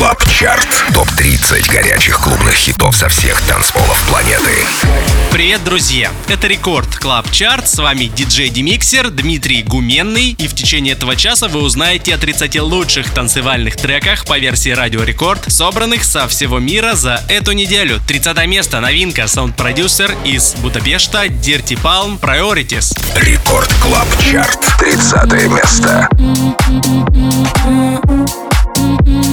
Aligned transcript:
Club 0.00 0.24
Chart. 0.30 0.66
Топ-30 0.94 1.70
горячих 1.70 2.20
клубных 2.20 2.54
хитов 2.54 2.96
со 2.96 3.10
всех 3.10 3.38
танцполов 3.42 4.02
планеты. 4.08 4.66
Привет, 5.30 5.62
друзья! 5.62 6.10
Это 6.26 6.46
Record 6.46 6.96
Club 6.96 7.30
Chart. 7.30 7.68
С 7.68 7.76
вами 7.76 8.06
диджей 8.06 8.48
DeMixer 8.48 9.10
Дмитрий 9.10 9.62
Гуменный. 9.62 10.30
И 10.38 10.48
в 10.48 10.54
течение 10.54 10.94
этого 10.94 11.16
часа 11.16 11.48
вы 11.48 11.60
узнаете 11.60 12.14
о 12.14 12.18
30 12.18 12.60
лучших 12.60 13.10
танцевальных 13.10 13.76
треках 13.76 14.24
по 14.24 14.38
версии 14.38 14.70
Радио 14.70 15.02
Рекорд, 15.02 15.52
собранных 15.52 16.04
со 16.04 16.26
всего 16.28 16.58
мира 16.58 16.94
за 16.94 17.22
эту 17.28 17.52
неделю. 17.52 18.00
30 18.08 18.46
место. 18.46 18.80
Новинка. 18.80 19.26
Саунд-продюсер 19.26 20.16
из 20.24 20.54
Будапешта 20.62 21.26
Dirty 21.26 21.78
Palm 21.78 22.18
Priorities. 22.18 22.98
Рекорд 23.16 23.70
Клаб 23.82 24.08
Чарт. 24.22 24.60
30 24.78 25.30
место. 25.50 26.08
Mm-hmm. 28.90 29.30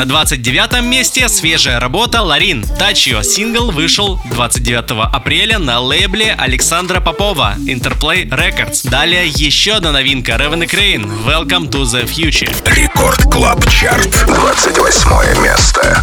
На 0.00 0.06
29 0.06 0.82
месте 0.82 1.28
свежая 1.28 1.78
работа 1.78 2.22
Ларин. 2.22 2.62
Touch 2.62 3.22
сингл 3.22 3.70
вышел 3.70 4.18
29 4.30 5.10
апреля 5.12 5.58
на 5.58 5.78
лейбле 5.78 6.32
Александра 6.38 7.02
Попова 7.02 7.56
Interplay 7.66 8.26
Records. 8.26 8.88
Далее 8.88 9.28
еще 9.28 9.72
одна 9.72 9.92
новинка 9.92 10.36
Raven & 10.36 10.66
Kreyn 10.66 11.04
Welcome 11.04 11.68
to 11.68 11.82
the 11.82 12.06
Future. 12.06 12.50
Record 12.74 13.24
Club 13.24 13.62
Chart. 13.68 14.24
28 14.26 15.42
место. 15.42 16.02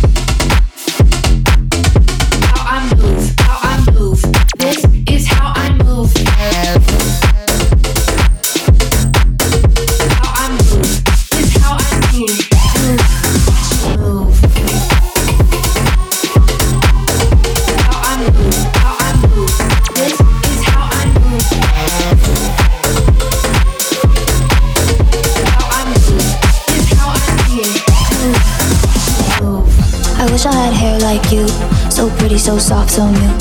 So 32.97 33.05
new. 33.05 33.33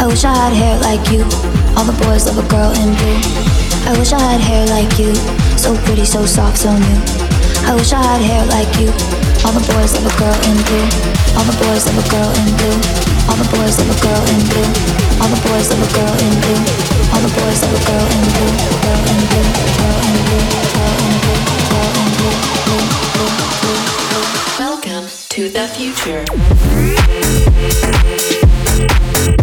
I 0.00 0.08
wish 0.08 0.24
I 0.24 0.32
had 0.32 0.56
hair 0.56 0.80
like 0.80 1.04
you. 1.12 1.20
All 1.76 1.84
the 1.84 1.92
boys 2.00 2.24
love 2.24 2.40
a 2.40 2.46
girl 2.48 2.72
in 2.72 2.96
blue. 2.96 3.20
I 3.84 3.92
wish 4.00 4.16
I 4.16 4.20
had 4.24 4.40
hair 4.40 4.64
like 4.72 4.96
you. 4.96 5.12
So 5.60 5.76
pretty, 5.84 6.08
so 6.08 6.24
soft, 6.24 6.56
so 6.64 6.72
new. 6.72 7.00
I 7.68 7.76
wish 7.76 7.92
I 7.92 8.00
had 8.00 8.24
hair 8.24 8.48
like 8.48 8.72
you. 8.80 8.88
All 9.44 9.52
the 9.52 9.60
boys 9.68 9.92
love 9.92 10.08
a 10.08 10.14
girl 10.16 10.32
in 10.48 10.56
blue. 10.64 10.88
All 11.36 11.44
the 11.44 11.52
boys 11.60 11.84
love 11.84 12.00
a 12.00 12.08
girl 12.08 12.32
in 12.40 12.48
blue. 12.56 12.72
All 13.28 13.36
the 13.36 13.44
boys 13.52 13.76
love 13.76 13.92
a 13.92 14.00
girl 14.00 14.24
in 14.32 14.40
blue. 14.48 14.64
All 15.20 15.28
the 15.28 15.44
boys 15.44 15.68
love 15.68 15.84
a 15.84 15.92
girl 15.92 16.16
in 16.16 16.32
blue. 16.40 16.56
All 17.12 17.20
the 17.20 17.28
boys 17.36 17.60
love 17.60 17.76
a 17.76 17.80
girl 17.84 18.00
in 18.00 18.24
blue. 18.32 18.48
Girl 18.80 19.04
in 19.12 19.20
blue. 19.28 19.44
Girl 19.76 20.00
in 20.08 20.24
blue. 20.24 20.40
Girl 20.72 21.04
in 21.04 21.20
blue. 21.20 21.44
Girl 21.68 21.92
in 22.00 22.16
blue. 22.16 22.32
Blue. 22.64 22.80
Blue. 23.12 23.28
Blue. 23.60 23.76
Blue. 24.08 24.24
Welcome 24.56 25.04
to 25.36 25.52
the 25.52 25.68
future. 25.76 26.24
Thank 28.76 29.30
you. 29.30 29.35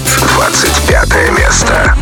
Ooh. 0.00 1.97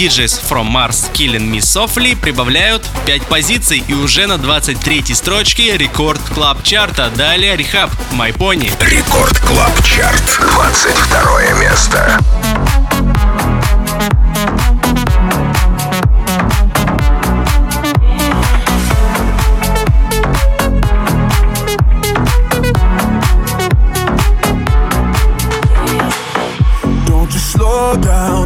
DJs 0.00 0.40
from 0.40 0.72
Mars 0.72 1.10
Killing 1.12 1.52
Me 1.52 1.60
Softly 1.60 2.16
прибавляют 2.16 2.88
5 3.04 3.24
позиций 3.24 3.84
и 3.86 3.92
уже 3.92 4.26
на 4.26 4.38
23-й 4.38 5.14
строчке 5.14 5.76
рекорд 5.76 6.22
клаб 6.32 6.62
чарта. 6.62 7.12
Далее 7.14 7.54
рехаб 7.54 7.90
My 8.12 8.34
Pony. 8.34 8.72
Рекорд 8.80 9.38
клаб 9.40 9.84
чарт. 9.84 10.22
22 10.40 11.52
место. 11.60 12.18
slow 27.52 27.96
down 27.96 28.39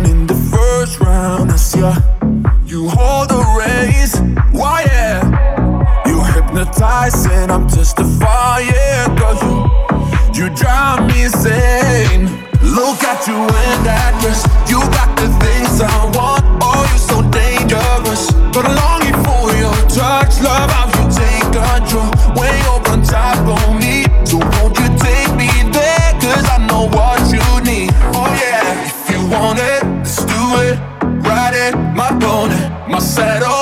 You 1.84 2.88
hold 2.88 3.28
the 3.28 3.44
reins, 3.58 4.18
why 4.52 4.84
yeah? 4.86 5.20
You 6.06 6.22
hypnotizing, 6.22 7.50
I'm 7.50 7.68
testifying, 7.68 9.16
girl. 9.16 9.36
You, 9.44 10.44
you 10.44 10.56
drive 10.56 11.06
me 11.06 11.24
insane. 11.24 12.24
Look 12.62 13.04
at 13.04 13.26
you 13.28 13.36
in 13.36 13.84
that 13.84 14.18
dress, 14.22 14.46
you 14.66 14.80
got 14.96 15.14
the 15.18 15.28
things 15.44 15.80
I 15.82 16.10
want. 16.16 16.33
my 32.94 33.00
saddle 33.00 33.53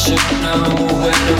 should 0.00 0.18
know 0.40 0.64
when 0.96 1.39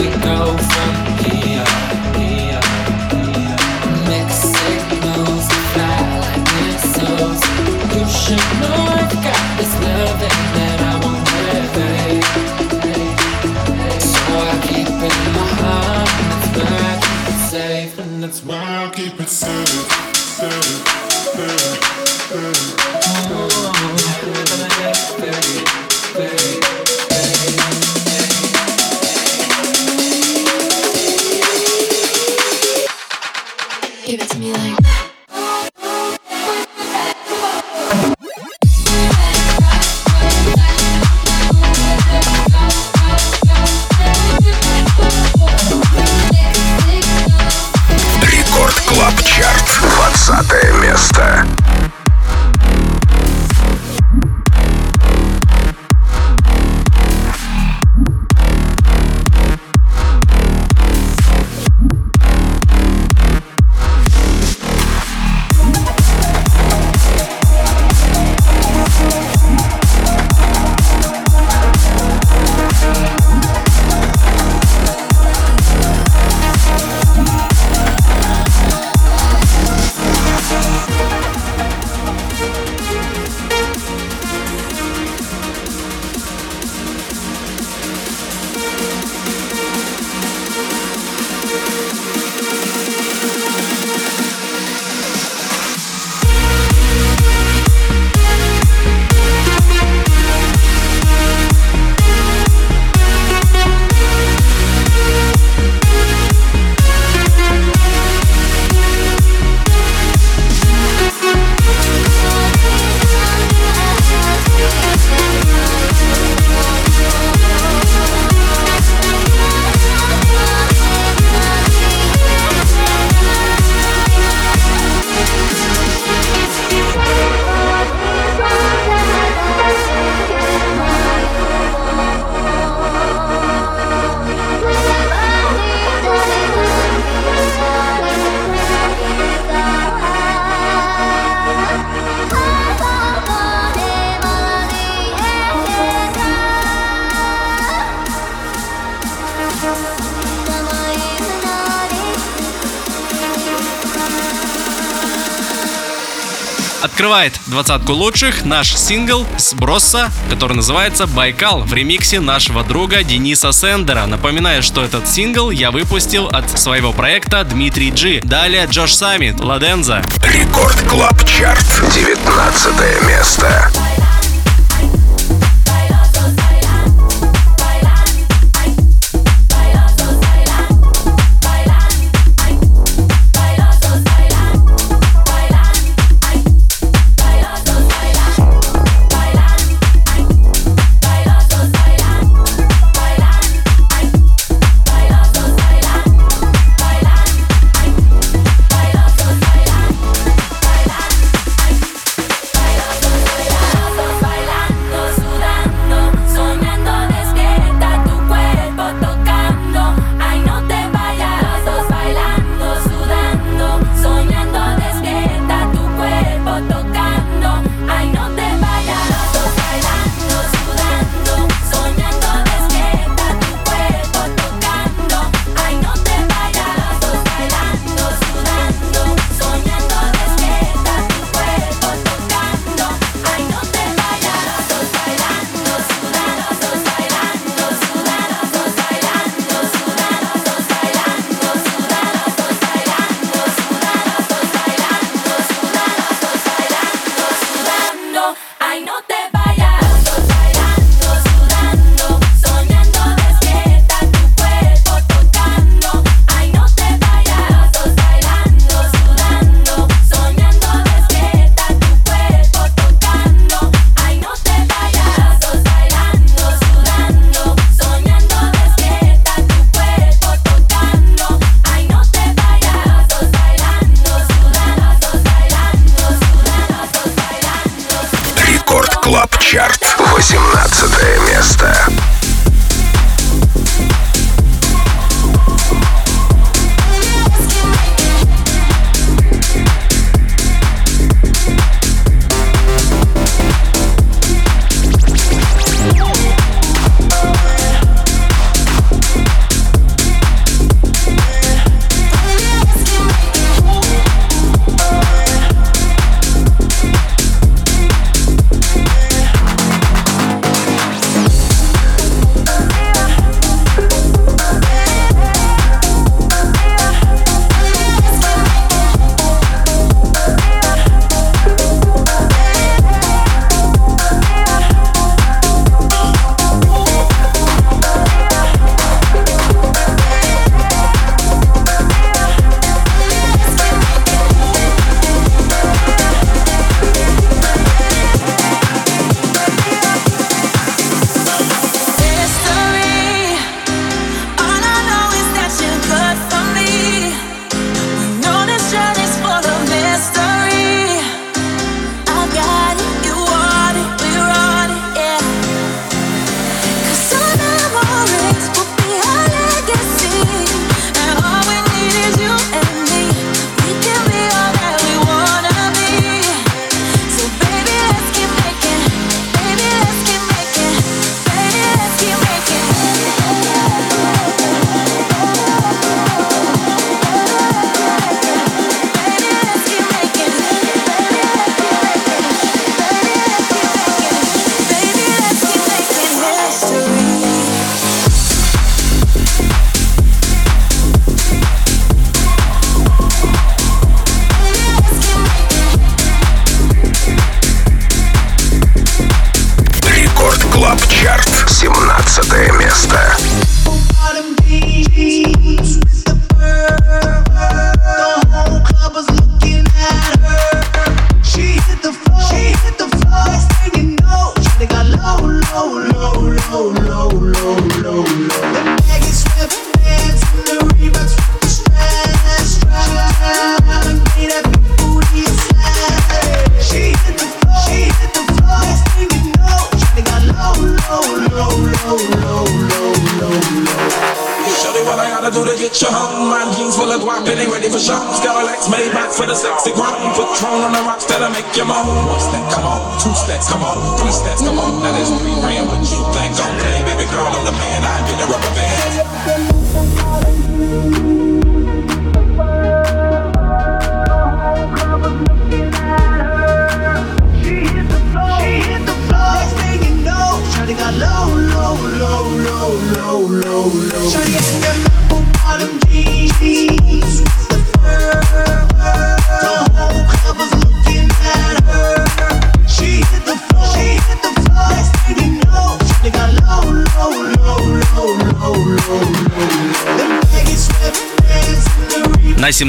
Открывает 156.91 157.33
двадцатку 157.47 157.93
лучших 157.93 158.43
наш 158.43 158.75
сингл 158.75 159.25
с 159.37 159.53
Бросса, 159.53 160.11
который 160.29 160.57
называется 160.57 161.07
«Байкал» 161.07 161.61
в 161.61 161.73
ремиксе 161.73 162.19
нашего 162.19 162.65
друга 162.65 163.01
Дениса 163.03 163.53
Сендера. 163.53 164.05
Напоминаю, 164.07 164.61
что 164.61 164.83
этот 164.83 165.07
сингл 165.07 165.51
я 165.51 165.71
выпустил 165.71 166.27
от 166.27 166.59
своего 166.59 166.91
проекта 166.91 167.45
Дмитрий 167.45 167.91
Джи. 167.91 168.19
Далее 168.23 168.67
John 168.69 168.93
Summit, 168.93 169.39
La 169.39 169.55
Danza. 169.55 170.03
Record 170.25 170.79
Club 170.81 171.17
Chart, 171.25 171.65
19 171.95 173.07
место. 173.07 173.70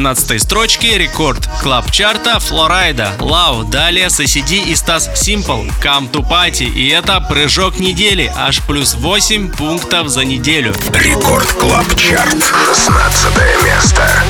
17 0.02 0.42
строчке 0.42 0.98
Record 0.98 1.48
Club 1.62 1.88
чарта 1.92 2.40
Flo 2.40 2.67
Rida, 2.67 3.12
Low, 3.20 3.70
далее 3.70 4.10
Соседи 4.10 4.56
и 4.56 4.74
Стас 4.74 5.08
Симпл, 5.14 5.62
Come 5.80 6.10
to 6.10 6.28
Party. 6.28 6.64
И 6.64 6.88
это 6.88 7.20
прыжок 7.20 7.78
недели, 7.78 8.32
аж 8.36 8.62
плюс 8.62 8.94
8 8.94 9.52
пунктов 9.52 10.08
за 10.08 10.24
неделю. 10.24 10.74
Record 10.92 11.46
Club 11.52 11.86
Chart, 11.94 12.34
16 12.34 13.28
место. 13.64 14.24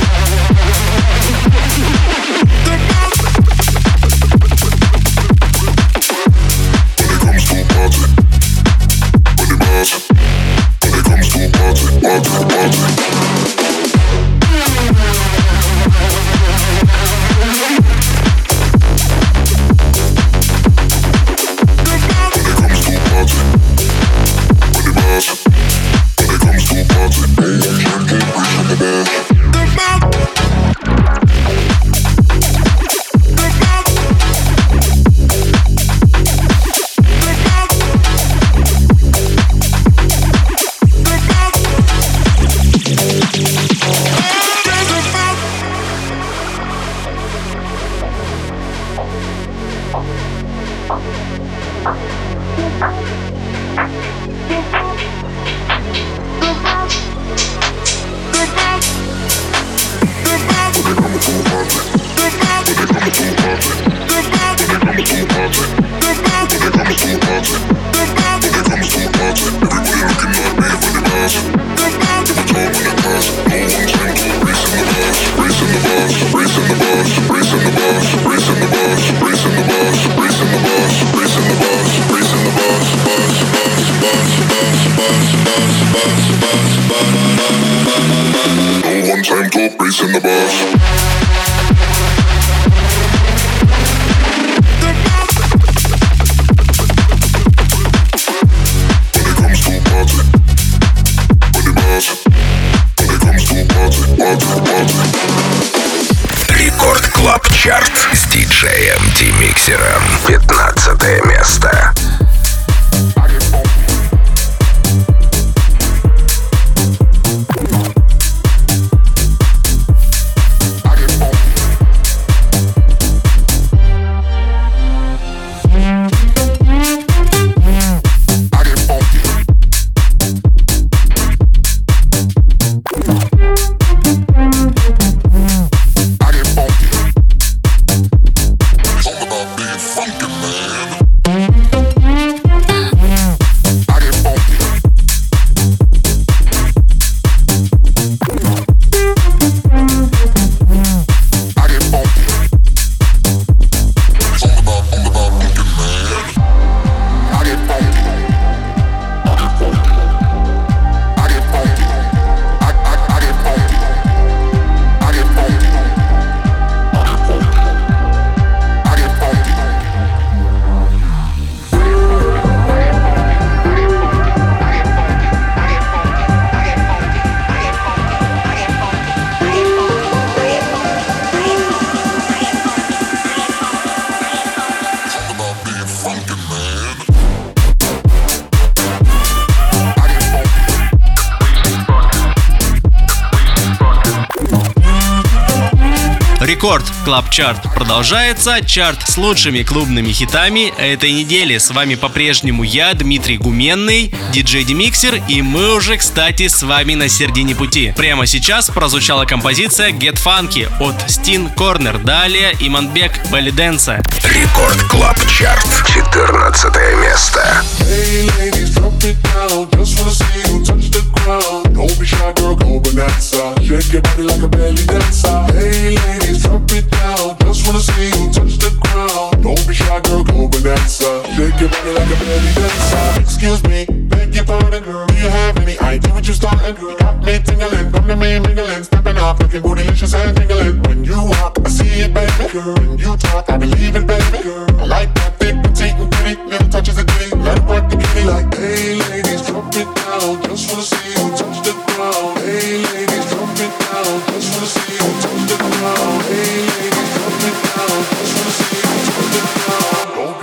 Record 196.63 196.85
Club 197.05 197.29
Chart 197.29 197.75
продолжается. 197.75 198.65
Чарт 198.65 199.03
с 199.09 199.17
лучшими 199.17 199.65
клубными 199.65 200.13
хитами 200.13 200.73
этой 200.79 201.11
недели. 201.11 201.59
С 201.59 201.73
вами 201.73 201.97
по-прежнему 201.97 202.63
я, 202.63 202.95
Дмитрий 202.95 203.37
Гуменный, 203.37 204.15
диджей 204.33 204.63
DeMixer, 204.63 205.21
и 205.29 205.43
мы 205.43 205.75
уже, 205.75 205.97
кстати, 205.97 206.47
с 206.47 206.63
вами 206.63 206.95
на 206.95 207.09
середине 207.09 207.57
пути. 207.57 207.93
Прямо 207.97 208.27
сейчас 208.27 208.71
прозвучала 208.71 209.25
композиция 209.25 209.91
Get 209.91 210.23
Funky 210.25 210.71
от 210.79 210.95
Stin 211.11 211.53
Corner. 211.57 212.01
Далее 212.01 212.57
Иманбек 212.61 213.11
Belly 213.33 213.51
Dancer. 213.51 214.01
Record 214.23 214.81
Club 214.85 215.19
Chart, 215.29 215.67
14 215.93 216.77
место. 217.01 217.65
Hey 217.81 218.31
ladies, 218.39 218.71
drop 218.77 219.03
it 219.03 219.17
down. 219.35 219.69
Just 219.73 219.99
wanna 219.99 220.13
see 220.13 220.53
you 220.53 220.65
touch 220.65 220.91
the 220.93 221.03
ground. 221.11 221.72
Don't 221.75 221.99
be 221.99 222.05
shy, 222.07 222.33
girl, 222.35 222.55
go 222.55 222.81
bonanza. 222.81 223.55
Shake 223.63 223.93
your 223.93 224.03
body 224.03 224.23
like 224.23 224.43
a 224.43 224.49
belly 224.49 224.85
dancer. 224.87 225.29
Hey 225.53 225.97
ladies, 225.97 226.43
drop 226.43 226.71
it 226.71 226.91
down. 226.91 227.37
Just 227.41 227.67
wanna 227.67 227.81
see 227.81 228.13
you 228.13 228.31
touch 228.31 228.57
the 228.59 228.71
ground. 228.83 229.43
Don't 229.43 229.67
be 229.67 229.75
shy, 229.75 230.01
girl, 230.01 230.23
go 230.25 230.49
bonanza. 230.49 231.25
Shake 231.35 231.59
your 231.61 231.71
body 231.71 231.93
like 231.97 232.11
a 232.13 232.19
belly 232.21 232.53
dancer. 232.55 233.21
Excuse 233.21 233.63
me, 233.65 233.87
beg 234.09 234.35
your 234.35 234.45
pardon, 234.45 234.83
girl. 234.85 235.07
Do 235.07 235.15
you 235.15 235.29
have 235.29 235.57
any 235.59 235.79
idea 235.81 236.13
what 236.13 236.27
you're 236.27 236.35
starting, 236.35 236.75
girl? 236.77 236.97
Got 236.97 237.25
me 237.25 237.39
tingling, 237.41 237.91
come 237.91 238.07
to 238.07 238.17
me 238.17 238.39
mingling, 238.39 238.85
stepping 238.85 239.17
off, 239.19 239.41
looking 239.41 239.63
bootylicious 239.63 240.15
and 240.15 240.37
tingling. 240.37 240.83
When 240.83 241.05
you 241.05 241.17
walk, 241.25 241.59
I 241.65 241.69
see 241.69 242.05
it, 242.05 242.13
baby, 242.15 242.53
girl. 242.53 242.75
When 242.75 242.99
you 242.99 243.17
talk, 243.17 243.49
I 243.49 243.57
believe 243.57 243.97
it, 243.97 244.07
baby, 244.07 244.43
girl. 244.43 244.67
I 244.81 244.85
like 244.85 245.15
that 245.15 245.39
thick, 245.39 245.57
petite, 245.63 245.97
pretty, 246.13 246.41
little 246.45 246.69
touches 246.69 246.99
of 246.99 247.07
ditty. 247.07 247.35
Let 247.37 247.59
it 247.59 247.65
work 247.65 247.89
the 247.89 247.97
kitty 247.97 248.25
like, 248.25 248.55
hey 248.55 249.01
ladies, 249.11 249.47
drop 249.47 249.75
it 249.75 249.89
down. 249.97 250.43
Just 250.43 250.71
wanna 250.71 250.83
see 250.83 251.02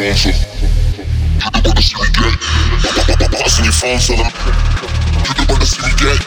Phone, 0.00 0.16
so. 0.16 0.32
You 1.60 1.64
the 1.64 1.74
to 1.76 1.82
see 1.82 2.00
me 2.00 2.12
get. 2.16 3.28
Pass 3.32 3.58
on 3.58 3.64
your 3.64 3.72
phone, 3.72 3.98
so 3.98 4.14
them. 4.16 4.30
You 5.26 5.44
the 5.44 5.60
to 5.60 5.66
see 5.66 5.82
me 5.82 5.92
get. 5.96 6.18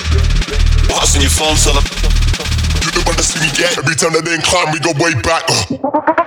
pass 0.89 1.15
on 1.15 1.21
your 1.21 1.29
phone, 1.29 1.55
tell 1.55 1.73
them. 1.73 1.85
You 2.81 2.89
the 2.91 3.13
to 3.13 3.23
see 3.23 3.39
me 3.39 3.49
get. 3.53 3.77
Every 3.77 3.95
time 3.95 4.13
that 4.13 4.25
thing 4.25 4.41
climb, 4.41 4.73
we 4.73 4.79
go 4.79 4.93
way 4.97 5.13
back. 5.21 5.43
Uh. 5.47 6.22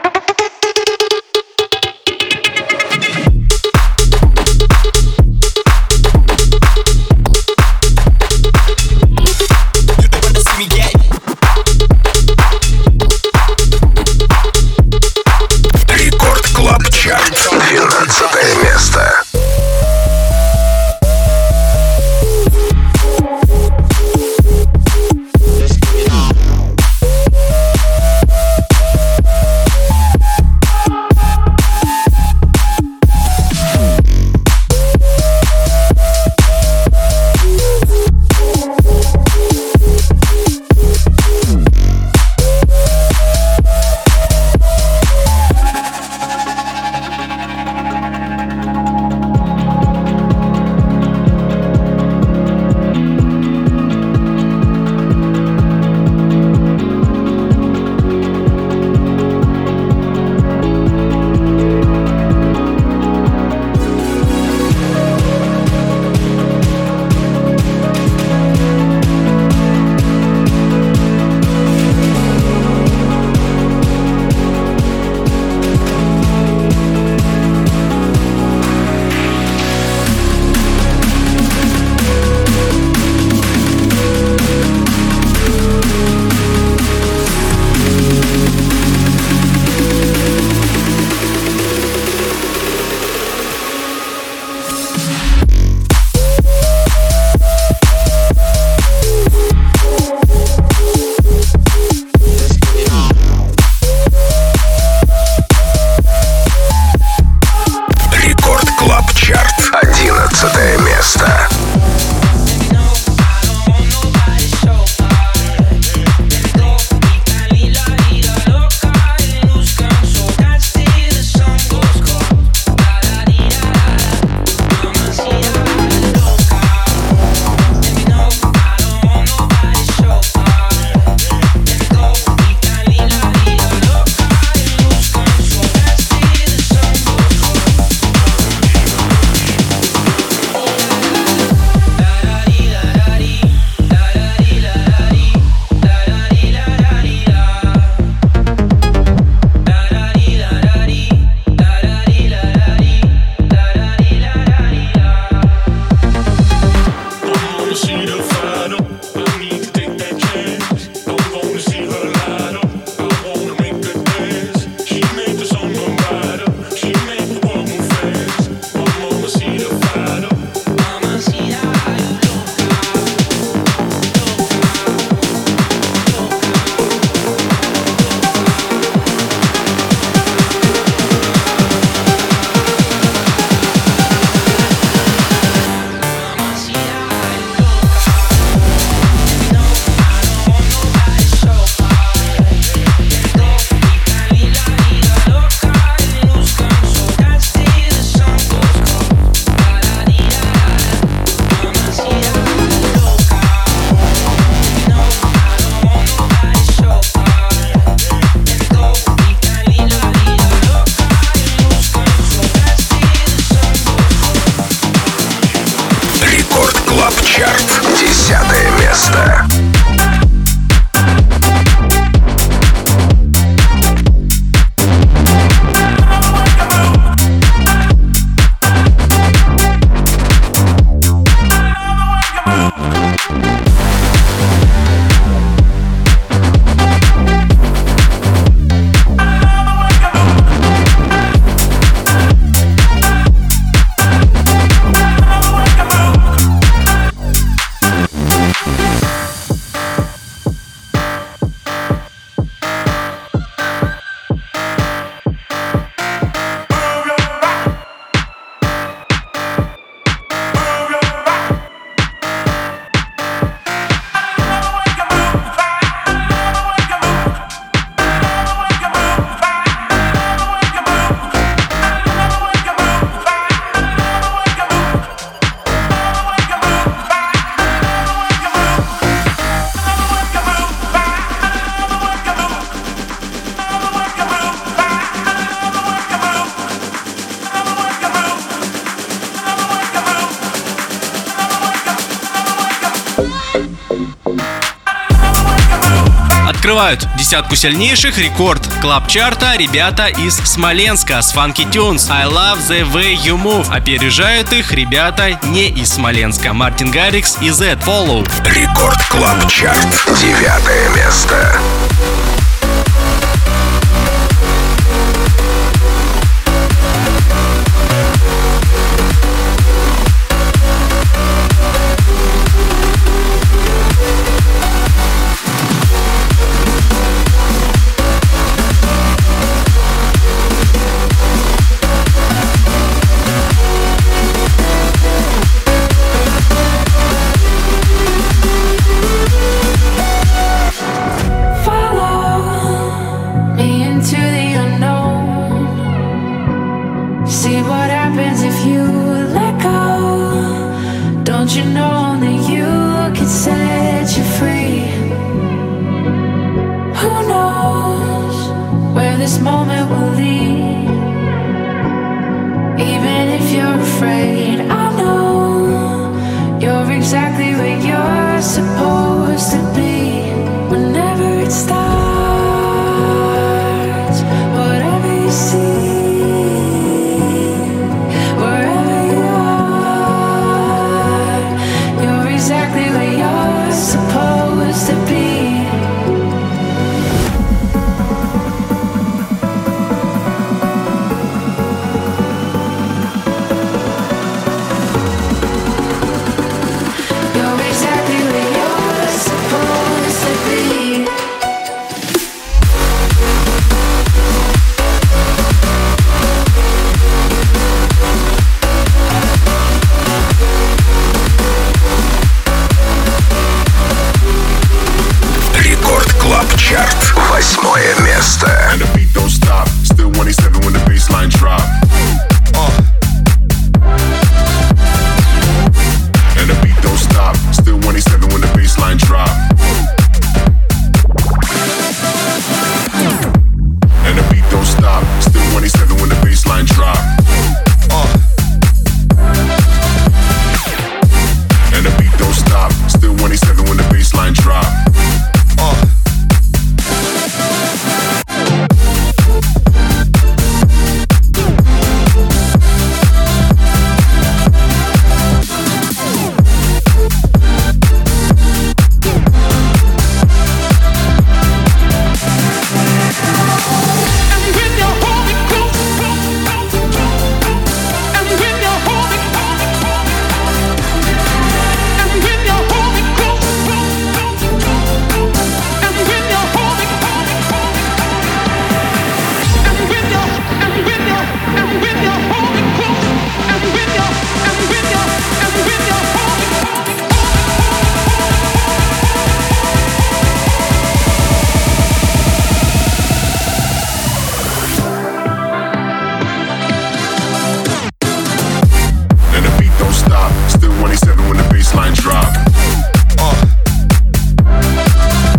открывают 296.77 297.09
десятку 297.17 297.57
сильнейших 297.57 298.19
Record 298.19 298.61
Club 298.83 299.12
чарта 299.12 299.57
ребята 299.57 300.09
из 300.09 300.37
Смоленска 300.37 301.23
с 301.23 301.35
Swanky 301.35 301.65
Tunes 301.73 302.11
I 302.11 302.27
Love 302.27 302.59
The 302.69 302.83
Way 302.93 303.17
You 303.17 303.43
Move. 303.43 303.75
Опережают 303.75 304.53
их 304.53 304.73
ребята 304.73 305.41
не 305.45 305.71
из 305.71 305.95
Смоленска. 305.95 306.53
Мартин 306.53 306.91
Гаррикс 306.91 307.39
и 307.41 307.49
Zedd 307.49 307.77
Follow. 307.77 308.29
Record 308.45 309.03
Club 309.09 309.51
Chart. 309.51 309.89
Девятое 310.21 310.91
место. 310.91 311.59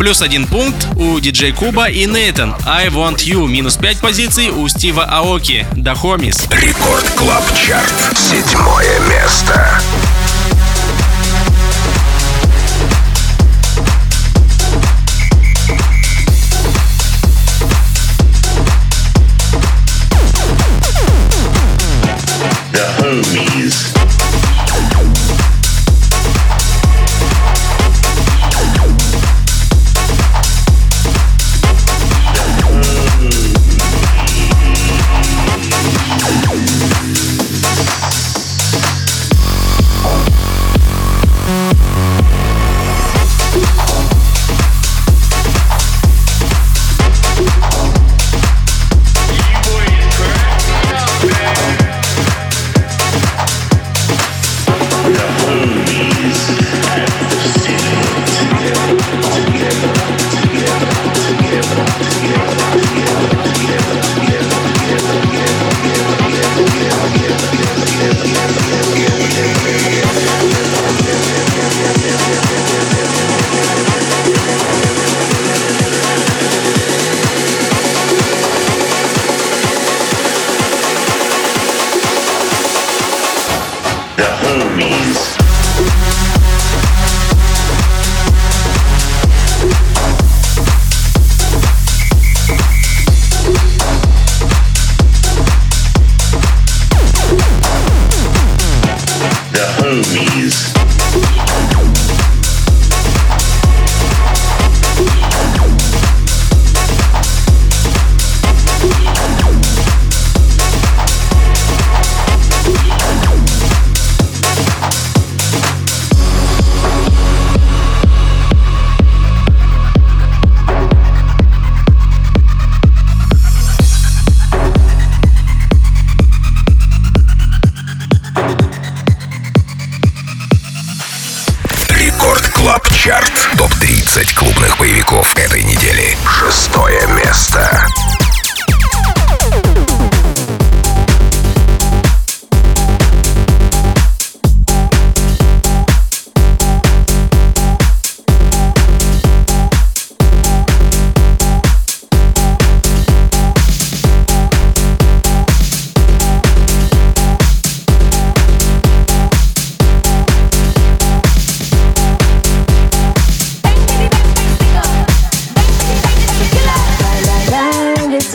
Плюс 0.08 0.22
один 0.22 0.48
пункт 0.48 0.88
у 0.96 1.20
диджей 1.20 1.52
Kuba 1.52 1.90
и 1.90 2.06
Neitan. 2.06 2.56
I 2.66 2.88
Want 2.88 3.26
You. 3.26 3.46
Минус 3.46 3.76
5 3.76 3.98
позиций 3.98 4.52
у 4.52 4.66
Стива 4.70 5.04
Аоки. 5.04 5.68
Da 5.76 5.96
Homies. 5.96 6.48
Record 6.50 7.04
Club 7.18 7.44
Chart. 7.54 8.18
Седьмое 8.18 9.00
место. 9.10 9.82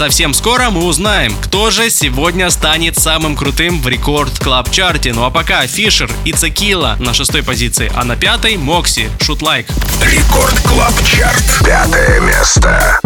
Совсем 0.00 0.32
скоро 0.32 0.70
мы 0.70 0.86
узнаем, 0.86 1.36
кто 1.42 1.70
же 1.70 1.90
сегодня 1.90 2.48
станет 2.48 2.98
самым 2.98 3.36
крутым 3.36 3.82
в 3.82 3.86
Record 3.86 4.38
Club 4.38 4.70
Chart'е. 4.70 5.12
Ну 5.12 5.24
а 5.24 5.30
пока 5.30 5.66
Fisher 5.66 6.32
It's 6.32 6.58
a 6.58 6.64
Killa 6.64 6.96
на 6.98 7.12
шестой 7.12 7.42
позиции, 7.42 7.92
а 7.94 8.02
на 8.04 8.16
пятой 8.16 8.56
Moksi, 8.56 9.10
Shoot 9.20 9.43
Like. 9.43 9.66
Record 10.00 10.58
Club 10.60 10.94
Chart, 11.04 11.44
пятое 11.62 12.18
место. 12.20 12.98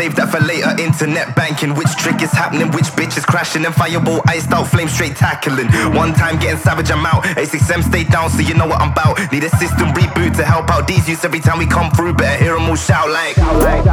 Save 0.00 0.16
that 0.16 0.30
for 0.32 0.40
later. 0.40 0.72
Internet 0.80 1.36
banking. 1.36 1.74
Which 1.74 1.92
trick 2.00 2.22
is 2.22 2.32
happening? 2.32 2.70
Which 2.72 2.88
bitch 2.96 3.18
is 3.18 3.26
crashing? 3.26 3.66
And 3.66 3.74
fireball 3.74 4.22
iced 4.24 4.50
out, 4.50 4.64
flame 4.64 4.88
straight 4.88 5.14
tackling. 5.14 5.68
One 5.92 6.14
time 6.14 6.40
getting 6.40 6.56
savage, 6.56 6.90
I'm 6.90 7.04
out. 7.04 7.24
A6M 7.36 7.84
stay 7.84 8.04
down, 8.04 8.30
so 8.30 8.40
you 8.40 8.54
know 8.54 8.66
what 8.66 8.80
I'm 8.80 8.92
about. 8.92 9.20
Need 9.30 9.44
a 9.44 9.50
system 9.60 9.92
reboot 9.92 10.34
to 10.38 10.42
help 10.42 10.70
out 10.70 10.88
these 10.88 11.06
youths 11.06 11.26
every 11.26 11.40
time 11.40 11.58
we 11.58 11.66
come 11.66 11.90
through. 11.90 12.14
Better 12.14 12.42
hear 12.42 12.54
them 12.54 12.70
all 12.70 12.76
shout 12.76 13.10
like. 13.10 13.36
Out 13.36 13.60
like, 13.60 13.84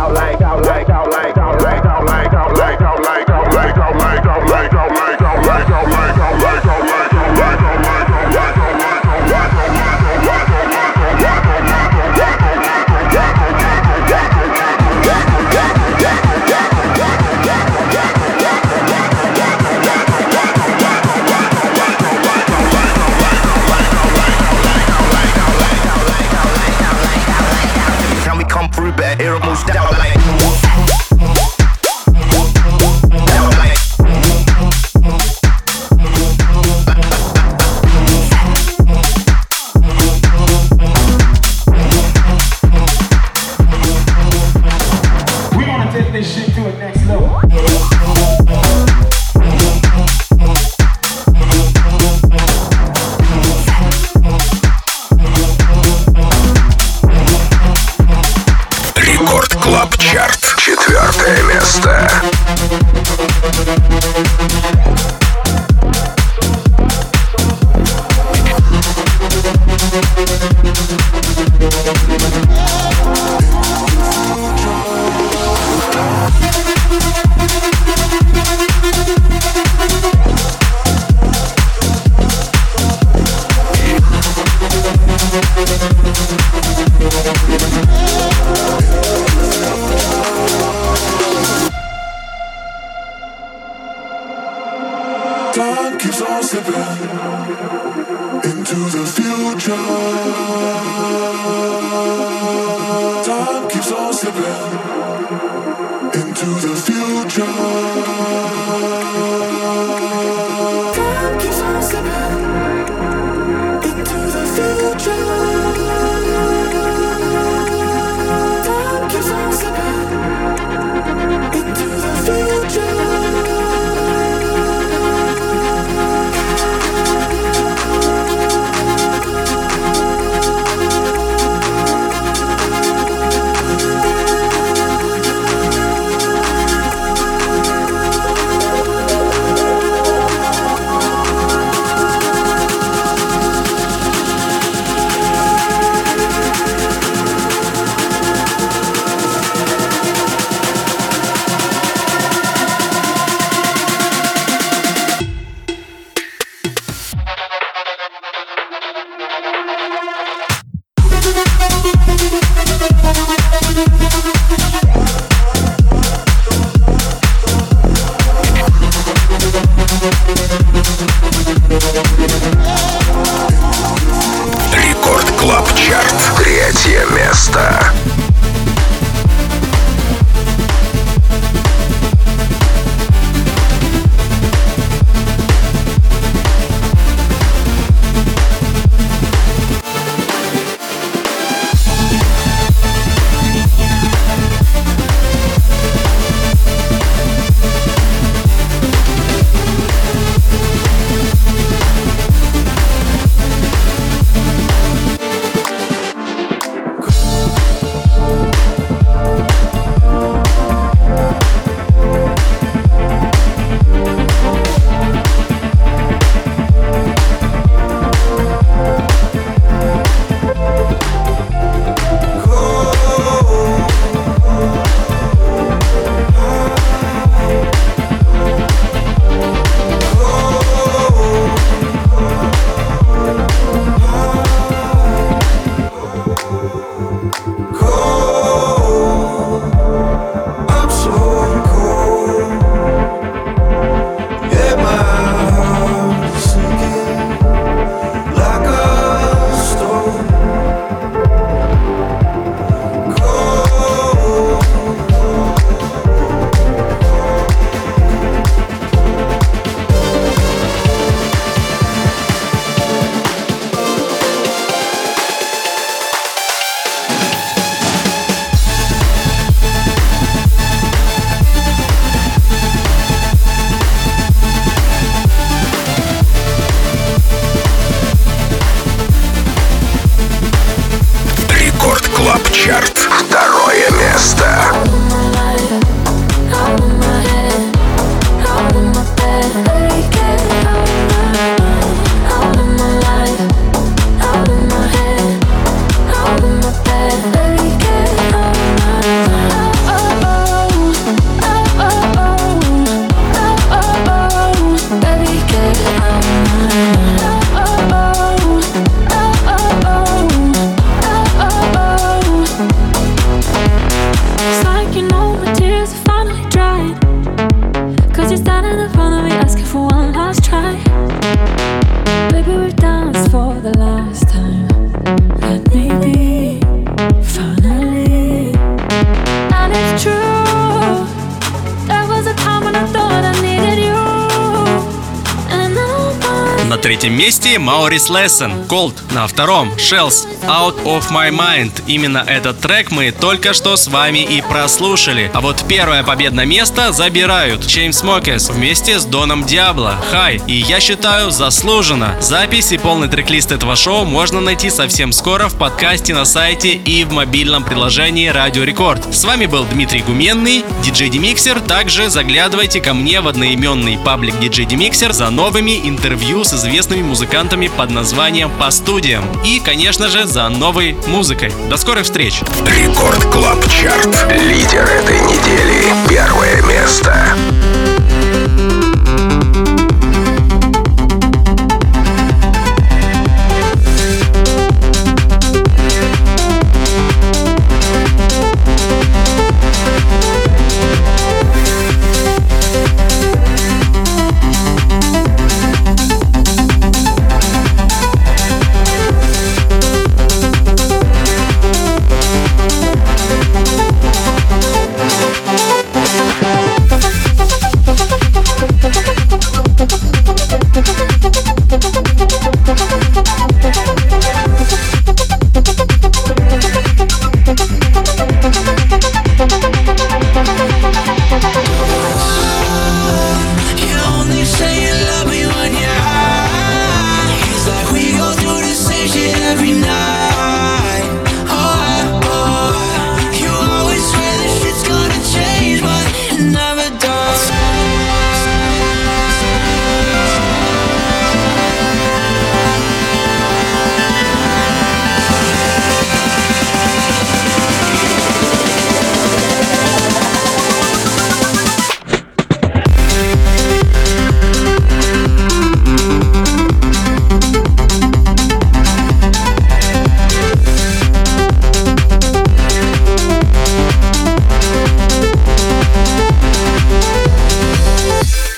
Маурис 337.57 338.09
Лессен, 338.09 338.51
Cold. 338.67 338.93
На 339.13 339.27
втором 339.27 339.69
Shells, 339.77 340.27
Out 340.47 340.81
of 340.85 341.11
My 341.11 341.29
Mind. 341.29 341.83
Именно 341.87 342.23
этот 342.25 342.59
трек 342.61 342.89
мы 342.91 343.11
только 343.11 343.53
что 343.53 343.75
с 343.75 343.87
вами 343.87 344.19
и 344.19 344.41
прослушали. 344.41 345.29
А 345.33 345.41
вот 345.41 345.65
первое 345.67 346.03
победное 346.03 346.45
место 346.45 346.93
забирают 346.93 347.61
Chainsmokers 347.61 348.51
вместе 348.53 348.99
с 348.99 349.05
Доном 349.05 349.45
Диабло, 349.45 349.95
Хай. 350.11 350.41
И 350.47 350.53
я 350.53 350.79
считаю, 350.79 351.31
заслуженно. 351.31 352.15
Запись 352.21 352.71
и 352.71 352.77
полный 352.77 353.09
трек-лист 353.09 353.51
этого 353.51 353.75
шоу 353.75 354.05
можно 354.05 354.39
найти 354.39 354.69
совсем 354.69 355.11
скоро 355.11 355.49
в 355.49 355.57
подкасте 355.57 356.13
на 356.13 356.23
сайте 356.23 356.73
и 356.73 357.03
в 357.03 357.11
мобильном 357.11 357.63
приложении 357.63 358.29
Радио 358.29 358.63
Рекорд. 358.63 359.13
С 359.13 359.25
вами 359.25 359.47
был 359.47 359.65
Дмитрий 359.65 360.01
Гуменный, 360.01 360.63
диджей 360.83 361.09
Демиксер. 361.09 361.59
Также 361.59 362.09
заглядывайте 362.09 362.79
ко 362.79 362.93
мне 362.93 363.19
в 363.19 363.27
одноименный 363.27 363.97
паблик 363.97 364.39
диджей 364.39 364.65
Демиксер 364.65 365.11
за 365.11 365.29
новыми 365.29 365.87
интервью 365.87 366.43
с 366.45 366.53
известными 366.53 367.03
музыкантами 367.03 367.67
под 367.67 367.91
названием 367.91 368.49
«По 368.57 368.71
студиям». 368.71 369.25
И, 369.43 369.59
конечно 369.59 370.07
же, 370.07 370.25
за 370.37 370.49
новой 370.49 370.95
музыкой. 371.07 371.51
До 371.67 371.77
скорых 371.77 372.03
встреч! 372.03 372.41
Record 372.63 373.25
Club 373.31 373.67
Chart. 373.67 374.31
Лидер 374.31 374.83
этой 374.83 375.19
недели. 375.21 375.81
Первое 376.07 376.61
место. 376.61 377.35